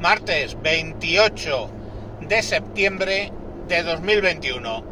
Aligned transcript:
martes 0.00 0.56
28 0.62 1.70
de 2.28 2.42
septiembre 2.42 3.32
de 3.66 3.82
2021. 3.82 4.82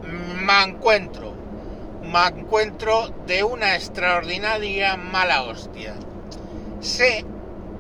Me 0.45 0.63
encuentro, 0.65 1.33
me 2.03 2.27
encuentro 2.27 3.15
de 3.27 3.45
una 3.45 3.77
extraordinaria 3.77 4.97
mala 4.97 5.43
hostia. 5.43 5.95
Sé 6.81 7.25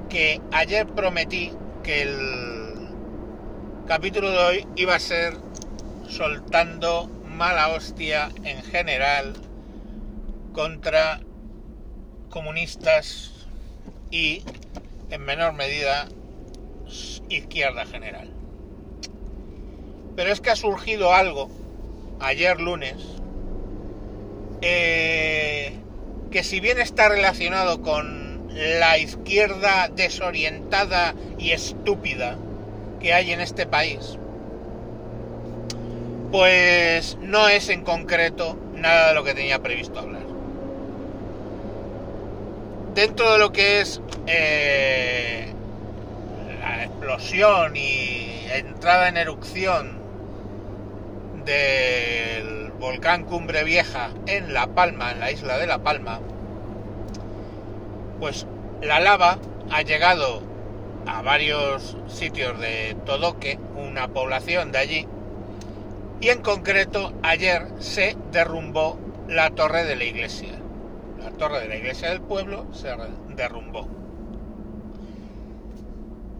que 0.08 0.40
ayer 0.52 0.86
prometí 0.86 1.52
que 1.82 2.02
el 2.02 2.74
capítulo 3.86 4.30
de 4.30 4.38
hoy 4.38 4.66
iba 4.76 4.94
a 4.94 5.00
ser 5.00 5.36
soltando 6.08 7.08
mala 7.28 7.68
hostia 7.68 8.30
en 8.44 8.62
general 8.62 9.34
contra 10.52 11.20
comunistas 12.30 13.32
y 14.10 14.44
en 15.10 15.22
menor 15.22 15.52
medida 15.54 16.06
izquierda 17.28 17.84
general. 17.86 18.30
Pero 20.14 20.32
es 20.32 20.40
que 20.40 20.50
ha 20.50 20.56
surgido 20.56 21.12
algo 21.12 21.50
ayer 22.20 22.60
lunes 22.60 22.96
eh, 24.62 25.72
que 26.30 26.42
si 26.42 26.60
bien 26.60 26.78
está 26.80 27.08
relacionado 27.08 27.82
con 27.82 28.48
la 28.54 28.98
izquierda 28.98 29.88
desorientada 29.88 31.14
y 31.38 31.52
estúpida 31.52 32.36
que 33.00 33.12
hay 33.12 33.32
en 33.32 33.40
este 33.40 33.66
país, 33.66 34.18
pues 36.32 37.18
no 37.20 37.48
es 37.48 37.68
en 37.68 37.82
concreto 37.82 38.58
nada 38.74 39.08
de 39.08 39.14
lo 39.14 39.24
que 39.24 39.34
tenía 39.34 39.62
previsto 39.62 40.00
hablar. 40.00 40.24
Dentro 42.94 43.32
de 43.32 43.38
lo 43.38 43.52
que 43.52 43.80
es 43.82 44.00
eh, 44.26 45.52
explosión 46.96 47.76
y 47.76 48.46
entrada 48.50 49.08
en 49.08 49.18
erupción 49.18 49.98
del 51.44 52.70
volcán 52.80 53.24
Cumbre 53.24 53.64
Vieja 53.64 54.10
en 54.26 54.54
La 54.54 54.68
Palma, 54.68 55.12
en 55.12 55.20
la 55.20 55.30
isla 55.30 55.58
de 55.58 55.66
La 55.66 55.78
Palma, 55.78 56.20
pues 58.18 58.46
la 58.80 58.98
lava 59.00 59.36
ha 59.70 59.82
llegado 59.82 60.42
a 61.06 61.20
varios 61.20 61.98
sitios 62.08 62.58
de 62.58 62.96
Todoque, 63.04 63.58
una 63.76 64.08
población 64.08 64.72
de 64.72 64.78
allí, 64.78 65.06
y 66.22 66.30
en 66.30 66.40
concreto 66.40 67.12
ayer 67.22 67.66
se 67.78 68.16
derrumbó 68.32 68.98
la 69.28 69.50
torre 69.50 69.84
de 69.84 69.96
la 69.96 70.04
iglesia. 70.04 70.54
La 71.22 71.30
torre 71.32 71.60
de 71.60 71.68
la 71.68 71.76
iglesia 71.76 72.08
del 72.08 72.22
pueblo 72.22 72.66
se 72.72 72.88
derrumbó. 73.36 73.86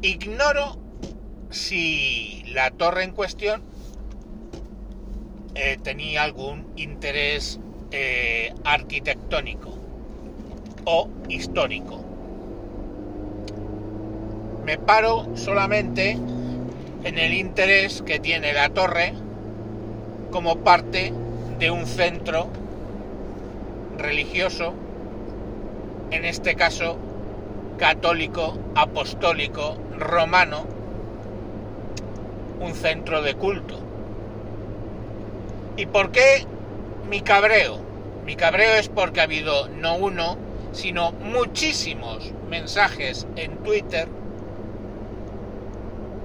Ignoro 0.02 0.77
si 1.50 2.42
la 2.52 2.70
torre 2.70 3.05
en 3.05 3.12
cuestión 3.12 3.62
eh, 5.55 5.78
tenía 5.83 6.22
algún 6.22 6.66
interés 6.77 7.58
eh, 7.92 8.52
arquitectónico 8.64 9.70
o 10.84 11.08
histórico. 11.30 12.05
Me 14.67 14.77
paro 14.77 15.34
solamente 15.34 16.19
en 17.05 17.19
el 17.19 17.33
interés 17.33 18.02
que 18.02 18.19
tiene 18.20 18.52
la 18.52 18.69
torre 18.69 19.14
como 20.30 20.58
parte 20.58 21.11
de 21.58 21.70
un 21.70 21.86
centro 21.86 22.48
religioso, 23.97 24.74
en 26.11 26.27
este 26.27 26.55
caso 26.55 26.98
católico, 27.78 28.58
apostólico, 28.74 29.77
romano, 29.98 30.64
un 32.61 32.75
centro 32.75 33.22
de 33.22 33.34
culto. 33.34 33.78
¿Y 35.77 35.86
por 35.86 36.11
qué 36.11 36.47
mi 37.08 37.20
cabreo? 37.20 37.78
Mi 38.24 38.34
cabreo 38.36 38.74
es 38.74 38.89
porque 38.89 39.20
ha 39.20 39.24
habido 39.24 39.68
no 39.68 39.96
uno, 39.96 40.36
sino 40.73 41.12
muchísimos 41.12 42.33
mensajes 42.48 43.27
en 43.36 43.58
Twitter 43.58 44.08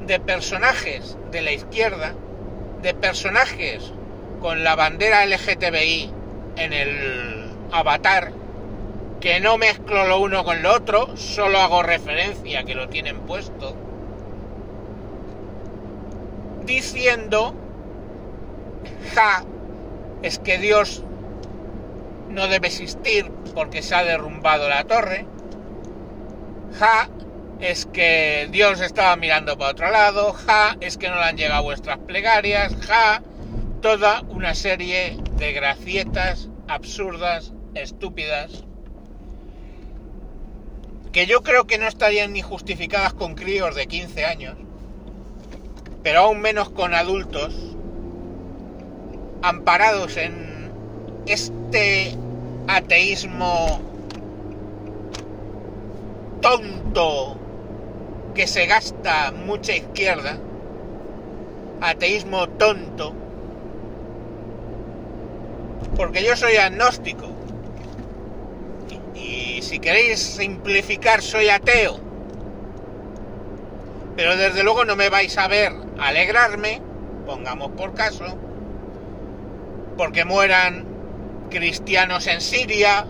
de 0.07 0.19
personajes 0.19 1.17
de 1.31 1.41
la 1.41 1.51
izquierda, 1.51 2.13
de 2.81 2.93
personajes 2.93 3.91
con 4.41 4.63
la 4.63 4.75
bandera 4.75 5.25
LGTBI 5.25 6.11
en 6.57 6.73
el 6.73 7.51
avatar, 7.71 8.31
que 9.21 9.39
no 9.39 9.57
mezclo 9.57 10.07
lo 10.07 10.19
uno 10.19 10.43
con 10.43 10.63
lo 10.63 10.73
otro, 10.73 11.15
solo 11.15 11.59
hago 11.59 11.83
referencia 11.83 12.63
que 12.63 12.73
lo 12.73 12.89
tienen 12.89 13.19
puesto, 13.19 13.75
diciendo, 16.65 17.53
ja, 19.13 19.45
es 20.23 20.39
que 20.39 20.57
Dios 20.57 21.03
no 22.29 22.47
debe 22.47 22.67
existir 22.67 23.31
porque 23.53 23.83
se 23.83 23.93
ha 23.93 24.03
derrumbado 24.03 24.67
la 24.67 24.85
torre, 24.85 25.27
ja, 26.79 27.07
es 27.59 27.85
que 27.85 28.49
Dios 28.51 28.81
estaba 28.81 29.15
mirando 29.17 29.55
para 29.55 29.71
otro 29.71 29.91
lado, 29.91 30.33
ja, 30.33 30.77
es 30.81 30.97
que 30.97 31.09
no 31.09 31.15
le 31.15 31.25
han 31.25 31.37
llegado 31.37 31.61
vuestras 31.61 31.99
plegarias, 31.99 32.75
ja, 32.87 33.21
toda 33.81 34.21
una 34.29 34.55
serie 34.55 35.17
de 35.37 35.53
gracietas 35.53 36.49
absurdas, 36.67 37.53
estúpidas, 37.75 38.65
que 41.11 41.25
yo 41.25 41.43
creo 41.43 41.65
que 41.67 41.77
no 41.77 41.87
estarían 41.87 42.33
ni 42.33 42.41
justificadas 42.41 43.13
con 43.13 43.35
críos 43.35 43.75
de 43.75 43.87
15 43.87 44.25
años, 44.25 44.55
pero 46.03 46.21
aún 46.21 46.39
menos 46.39 46.69
con 46.69 46.93
adultos, 46.93 47.53
amparados 49.41 50.17
en 50.17 50.71
este 51.25 52.15
ateísmo 52.67 53.81
tonto 56.41 57.37
que 58.33 58.47
se 58.47 58.65
gasta 58.65 59.31
mucha 59.31 59.75
izquierda, 59.75 60.37
ateísmo 61.81 62.47
tonto, 62.47 63.13
porque 65.97 66.23
yo 66.23 66.35
soy 66.37 66.55
agnóstico. 66.55 67.40
Y, 69.21 69.61
si 69.61 69.79
queréis 69.79 70.19
simplificar, 70.19 71.21
soy 71.21 71.49
ateo. 71.49 71.99
Pero 74.15 74.35
desde 74.35 74.63
luego 74.63 74.83
no 74.85 74.95
me 74.95 75.09
vais 75.09 75.37
a 75.37 75.47
ver 75.47 75.71
alegrarme, 75.99 76.81
pongamos 77.25 77.71
por 77.71 77.93
caso, 77.93 78.25
porque 79.97 80.25
mueran 80.25 80.85
cristianos 81.49 82.27
en 82.27 82.41
Siria, 82.41 83.05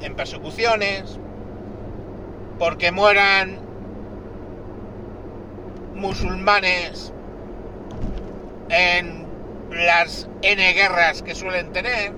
en 0.00 0.14
persecuciones, 0.16 1.18
porque 2.58 2.90
mueran 2.90 3.58
musulmanes 5.94 7.12
en 8.68 9.26
las 9.70 10.28
N 10.42 10.72
guerras 10.72 11.22
que 11.22 11.34
suelen 11.34 11.72
tener, 11.72 12.12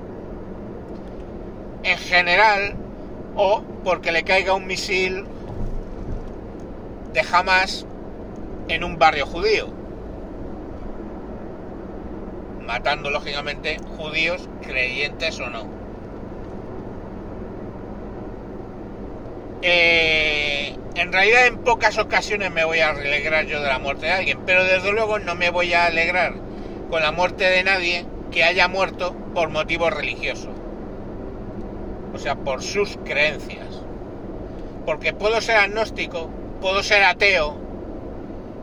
en 1.83 1.99
general, 1.99 2.75
o 3.37 3.63
porque 3.85 4.13
le 4.13 4.25
caiga 4.25 4.55
un 4.55 4.67
misil 4.67 5.25
de 7.13 7.25
Hamas 7.31 7.87
en 8.69 8.83
un 8.83 8.99
barrio 8.99 9.27
judío, 9.27 9.69
matando 12.67 13.11
lógicamente 13.11 13.79
judíos 13.97 14.49
creyentes 14.63 15.39
o 15.41 15.49
no. 15.49 15.67
Eh, 19.63 20.77
en 20.95 21.13
realidad 21.13 21.47
en 21.47 21.59
pocas 21.59 21.99
ocasiones 21.99 22.51
me 22.51 22.65
voy 22.65 22.81
a 22.81 22.91
alegrar 22.91 23.47
yo 23.47 23.61
de 23.61 23.69
la 23.69 23.79
muerte 23.79 24.07
de 24.07 24.13
alguien, 24.13 24.39
pero 24.47 24.65
desde 24.65 24.93
luego 24.93 25.19
no 25.19 25.35
me 25.35 25.51
voy 25.51 25.73
a 25.73 25.87
alegrar 25.87 26.35
con 26.91 27.03
la 27.03 27.13
muerte 27.13 27.45
de 27.45 27.65
nadie 27.65 28.07
que 28.31 28.45
haya 28.45 28.69
muerto 28.69 29.15
por 29.35 29.51
motivos 29.51 29.93
religiosos. 29.93 30.66
O 32.17 32.19
sea, 32.19 32.35
por 32.35 32.63
sus 32.63 32.97
creencias. 33.05 33.69
Porque 34.87 35.13
puedo 35.13 35.39
ser 35.43 35.57
agnóstico, 35.57 36.31
puedo 36.63 36.83
ser 36.83 37.05
ateo, 37.05 37.59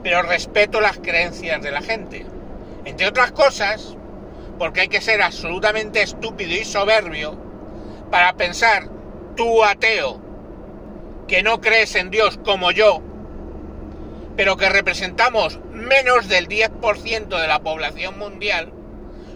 pero 0.02 0.24
respeto 0.24 0.82
las 0.82 0.98
creencias 0.98 1.62
de 1.62 1.70
la 1.70 1.84
gente. 1.84 2.26
Entre 2.84 3.08
otras 3.08 3.32
cosas, 3.32 3.96
porque 4.58 4.82
hay 4.82 4.88
que 4.88 5.02
ser 5.02 5.22
absolutamente 5.22 6.02
estúpido 6.02 6.52
y 6.52 6.66
soberbio 6.66 7.38
para 8.10 8.34
pensar, 8.34 8.90
tú 9.36 9.64
ateo, 9.64 10.20
que 11.28 11.44
no 11.44 11.62
crees 11.62 11.94
en 11.94 12.10
Dios 12.10 12.40
como 12.44 12.72
yo, 12.72 13.04
pero 14.36 14.58
que 14.58 14.68
representamos 14.70 15.60
menos 15.72 16.28
del 16.28 16.48
10% 16.48 17.40
de 17.40 17.48
la 17.48 17.60
población 17.60 18.18
mundial, 18.18 18.74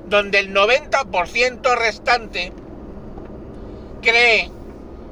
donde 0.08 0.40
el 0.40 0.56
90% 0.56 1.76
restante 1.78 2.52
cree 4.02 4.52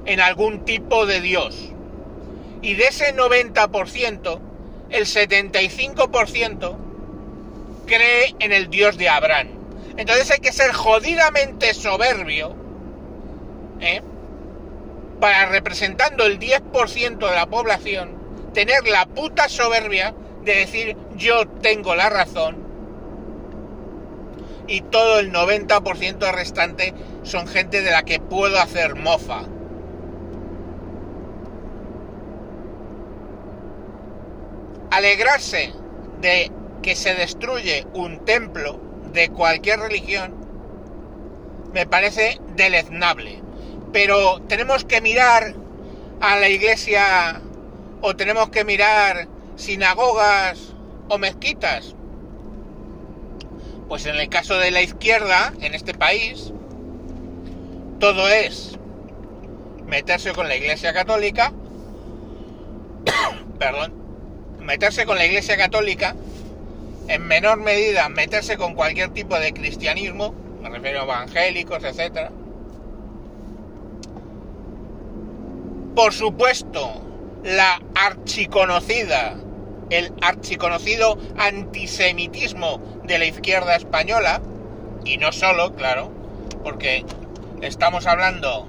en 0.05 0.19
algún 0.19 0.65
tipo 0.65 1.05
de 1.05 1.21
Dios. 1.21 1.71
Y 2.61 2.75
de 2.75 2.87
ese 2.87 3.15
90%, 3.15 4.39
el 4.89 5.05
75% 5.05 6.77
cree 7.85 8.35
en 8.39 8.51
el 8.51 8.69
Dios 8.69 8.97
de 8.97 9.09
Abraham. 9.09 9.49
Entonces 9.97 10.31
hay 10.31 10.39
que 10.39 10.51
ser 10.51 10.73
jodidamente 10.73 11.73
soberbio 11.73 12.55
¿eh? 13.79 14.01
para 15.19 15.47
representando 15.47 16.25
el 16.25 16.39
10% 16.39 17.17
de 17.17 17.35
la 17.35 17.45
población 17.45 18.15
tener 18.53 18.87
la 18.87 19.05
puta 19.05 19.49
soberbia 19.49 20.13
de 20.43 20.55
decir 20.55 20.97
yo 21.15 21.47
tengo 21.47 21.95
la 21.95 22.09
razón 22.09 22.64
y 24.67 24.81
todo 24.81 25.19
el 25.19 25.31
90% 25.31 26.31
restante 26.31 26.93
son 27.23 27.47
gente 27.47 27.81
de 27.81 27.91
la 27.91 28.03
que 28.03 28.19
puedo 28.19 28.59
hacer 28.59 28.95
mofa. 28.95 29.43
Alegrarse 34.91 35.73
de 36.21 36.51
que 36.81 36.95
se 36.95 37.15
destruye 37.15 37.85
un 37.93 38.23
templo 38.25 38.79
de 39.11 39.29
cualquier 39.29 39.79
religión 39.79 40.45
me 41.73 41.85
parece 41.85 42.39
deleznable. 42.55 43.41
Pero 43.91 44.41
tenemos 44.47 44.85
que 44.85 45.01
mirar 45.01 45.53
a 46.21 46.37
la 46.37 46.47
iglesia 46.47 47.41
o 48.01 48.15
tenemos 48.15 48.49
que 48.49 48.63
mirar 48.63 49.27
sinagogas 49.55 50.73
o 51.09 51.17
mezquitas. 51.17 51.95
Pues 53.87 54.05
en 54.05 54.15
el 54.15 54.29
caso 54.29 54.57
de 54.57 54.71
la 54.71 54.81
izquierda, 54.81 55.53
en 55.61 55.73
este 55.75 55.93
país, 55.93 56.51
todo 57.99 58.27
es 58.29 58.77
meterse 59.85 60.33
con 60.33 60.47
la 60.47 60.55
iglesia 60.55 60.93
católica, 60.93 61.53
perdón, 63.59 63.93
meterse 64.59 65.05
con 65.05 65.17
la 65.17 65.25
iglesia 65.25 65.57
católica, 65.57 66.15
en 67.07 67.27
menor 67.27 67.57
medida 67.57 68.09
meterse 68.09 68.57
con 68.57 68.73
cualquier 68.73 69.09
tipo 69.09 69.39
de 69.39 69.53
cristianismo, 69.53 70.33
me 70.61 70.69
refiero 70.69 71.01
a 71.01 71.03
evangélicos, 71.03 71.83
etc. 71.83 72.31
Por 75.95 76.13
supuesto, 76.13 77.01
la 77.43 77.79
archiconocida, 77.93 79.35
el 79.89 80.13
archiconocido 80.21 81.17
antisemitismo 81.37 82.81
de 83.03 83.19
la 83.19 83.25
izquierda 83.25 83.75
española, 83.75 84.41
y 85.03 85.17
no 85.17 85.31
solo, 85.31 85.75
claro, 85.75 86.11
porque 86.63 87.05
estamos 87.61 88.07
hablando, 88.07 88.67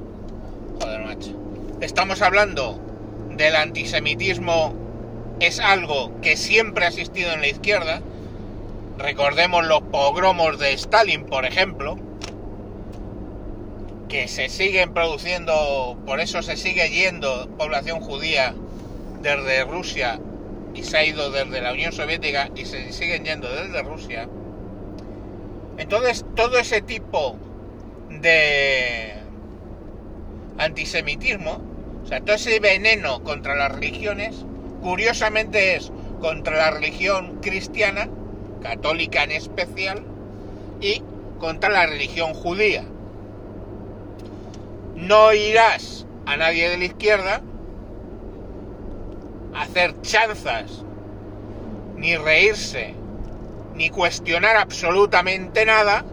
joder 0.80 1.00
macho, 1.04 1.32
estamos 1.80 2.20
hablando 2.22 2.78
del 3.30 3.56
antisemitismo 3.56 4.74
es 5.40 5.60
algo 5.60 6.20
que 6.20 6.36
siempre 6.36 6.84
ha 6.84 6.88
existido 6.88 7.32
en 7.32 7.40
la 7.40 7.48
izquierda, 7.48 8.00
recordemos 8.98 9.66
los 9.66 9.82
pogromos 9.82 10.58
de 10.58 10.72
Stalin, 10.72 11.24
por 11.24 11.44
ejemplo, 11.44 11.98
que 14.08 14.28
se 14.28 14.48
siguen 14.48 14.94
produciendo, 14.94 15.98
por 16.06 16.20
eso 16.20 16.42
se 16.42 16.56
sigue 16.56 16.88
yendo 16.90 17.48
población 17.58 18.00
judía 18.00 18.54
desde 19.20 19.64
Rusia 19.64 20.20
y 20.76 20.82
se 20.82 20.98
ha 20.98 21.04
ido 21.04 21.30
desde 21.30 21.62
la 21.62 21.72
Unión 21.72 21.92
Soviética 21.92 22.50
y 22.54 22.66
se 22.66 22.92
siguen 22.92 23.24
yendo 23.24 23.48
desde 23.48 23.82
Rusia. 23.82 24.28
Entonces, 25.78 26.24
todo 26.34 26.58
ese 26.58 26.82
tipo 26.82 27.36
de 28.10 29.14
antisemitismo, 30.58 31.60
o 32.04 32.06
sea, 32.06 32.20
todo 32.20 32.36
ese 32.36 32.60
veneno 32.60 33.22
contra 33.22 33.56
las 33.56 33.72
religiones, 33.72 34.44
curiosamente 34.82 35.76
es 35.76 35.90
contra 36.20 36.56
la 36.56 36.70
religión 36.70 37.40
cristiana, 37.40 38.08
católica 38.62 39.24
en 39.24 39.32
especial, 39.32 40.04
y 40.80 41.02
contra 41.38 41.70
la 41.70 41.86
religión 41.86 42.34
judía. 42.34 42.84
No 44.94 45.32
irás 45.32 46.06
a 46.26 46.36
nadie 46.36 46.68
de 46.68 46.78
la 46.78 46.84
izquierda 46.84 47.42
hacer 49.56 50.00
chanzas, 50.02 50.84
ni 51.96 52.16
reírse, 52.16 52.94
ni 53.74 53.90
cuestionar 53.90 54.56
absolutamente 54.56 55.64
nada 55.64 56.04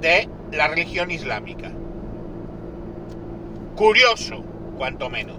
de 0.00 0.28
la 0.50 0.68
religión 0.68 1.10
islámica. 1.10 1.70
Curioso, 3.76 4.42
cuanto 4.76 5.08
menos. 5.08 5.38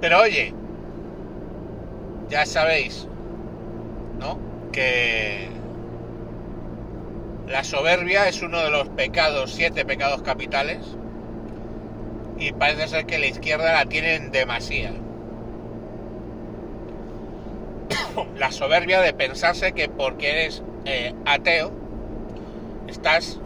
Pero 0.00 0.20
oye, 0.20 0.52
ya 2.28 2.44
sabéis, 2.44 3.08
¿no? 4.18 4.38
Que 4.72 5.48
la 7.48 7.64
soberbia 7.64 8.28
es 8.28 8.42
uno 8.42 8.58
de 8.60 8.70
los 8.70 8.88
pecados, 8.90 9.52
siete 9.52 9.84
pecados 9.84 10.22
capitales, 10.22 10.96
y 12.38 12.52
parece 12.52 12.88
ser 12.88 13.06
que 13.06 13.18
la 13.18 13.26
izquierda 13.26 13.72
la 13.72 13.86
tienen 13.86 14.30
demasiado. 14.30 14.96
la 18.36 18.50
soberbia 18.52 19.00
de 19.00 19.12
pensarse 19.12 19.72
que 19.72 19.88
porque 19.88 20.30
eres 20.30 20.62
eh, 20.84 21.14
ateo 21.24 21.72
estás 22.88 23.38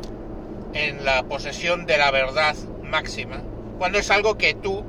en 0.75 1.05
la 1.05 1.23
posesión 1.25 1.87
de 1.87 1.99
la 1.99 2.11
verdad 2.11 2.55
máxima, 2.85 3.43
cuando 3.79 3.99
es 3.99 4.11
algo 4.11 4.37
que 4.37 4.55
tú 4.55 4.85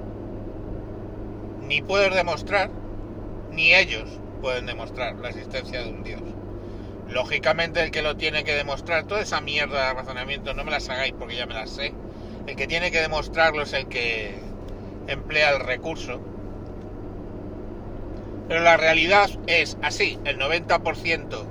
ni 1.68 1.82
puedes 1.82 2.14
demostrar, 2.14 2.70
ni 3.52 3.74
ellos 3.74 4.10
pueden 4.42 4.66
demostrar 4.66 5.16
la 5.16 5.30
existencia 5.30 5.82
de 5.82 5.90
un 5.90 6.04
Dios. 6.04 6.22
Lógicamente 7.10 7.84
el 7.84 7.92
que 7.92 8.02
lo 8.02 8.18
tiene 8.18 8.44
que 8.44 8.54
demostrar, 8.54 9.06
toda 9.06 9.22
esa 9.22 9.42
mierda 9.42 9.88
de 9.88 9.94
razonamiento, 9.94 10.54
no 10.54 10.64
me 10.64 10.72
las 10.72 10.90
hagáis 10.90 11.14
porque 11.18 11.36
ya 11.36 11.46
me 11.46 11.54
las 11.54 11.70
sé, 11.70 11.94
el 12.48 12.56
que 12.56 12.68
tiene 12.68 12.92
que 12.92 13.02
demostrarlo 13.02 13.64
es 13.64 13.74
el 13.74 13.88
que 13.88 14.36
emplea 15.08 15.52
el 15.52 15.60
recurso. 15.60 16.20
Pero 18.48 18.62
la 18.62 18.78
realidad 18.78 19.30
es 19.48 19.78
así, 19.82 20.20
el 20.26 20.38
90% 20.38 21.46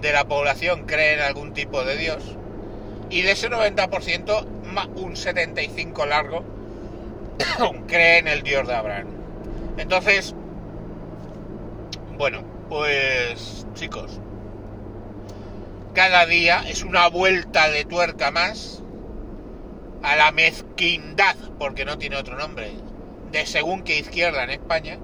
de 0.00 0.12
la 0.12 0.26
población 0.26 0.84
cree 0.86 1.14
en 1.14 1.20
algún 1.20 1.52
tipo 1.52 1.84
de 1.84 1.96
Dios 1.96 2.36
y 3.10 3.22
de 3.22 3.32
ese 3.32 3.50
90% 3.50 4.46
un 4.96 5.16
75 5.16 6.06
largo 6.06 6.44
cree 7.86 8.18
en 8.18 8.28
el 8.28 8.42
Dios 8.42 8.66
de 8.66 8.74
Abraham. 8.74 9.06
Entonces, 9.76 10.34
bueno, 12.16 12.42
pues 12.68 13.66
chicos, 13.74 14.20
cada 15.94 16.26
día 16.26 16.62
es 16.68 16.82
una 16.82 17.08
vuelta 17.08 17.70
de 17.70 17.84
tuerca 17.84 18.30
más 18.30 18.82
a 20.02 20.16
la 20.16 20.32
mezquindad, 20.32 21.36
porque 21.58 21.84
no 21.84 21.98
tiene 21.98 22.16
otro 22.16 22.36
nombre, 22.36 22.72
de 23.30 23.46
según 23.46 23.82
qué 23.82 23.98
izquierda 23.98 24.44
en 24.44 24.50
España. 24.50 24.98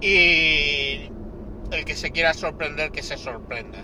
Y 0.00 1.10
el 1.70 1.84
que 1.84 1.96
se 1.96 2.10
quiera 2.10 2.34
sorprender, 2.34 2.90
que 2.90 3.02
se 3.02 3.16
sorprenda. 3.16 3.78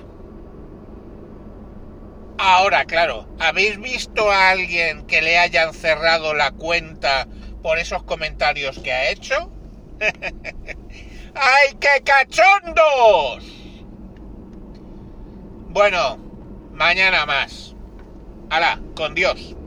Ahora, 2.39 2.85
claro, 2.85 3.27
¿habéis 3.41 3.79
visto 3.81 4.31
a 4.31 4.51
alguien 4.51 5.07
que 5.07 5.23
le 5.23 5.39
hayan 5.39 5.75
cerrado 5.75 6.35
la 6.35 6.53
cuenta 6.53 7.27
por 7.63 7.79
esos 7.79 8.05
comentarios 8.05 8.79
que 8.79 8.93
ha 8.93 9.11
hecho? 9.11 9.51
¡Ay, 11.35 11.77
qué 11.81 12.03
cachondos! 12.05 13.45
Bueno, 15.71 16.17
mañana 16.73 17.27
más. 17.27 17.75
¡Hala! 18.51 18.81
Con 18.95 19.15
Dios. 19.15 19.58